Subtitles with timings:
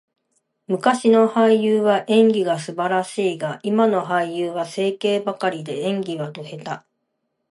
[0.65, 6.83] 昔の俳優は演技が素晴らしいが、今の俳優は整形ばかりで、演技はド下手。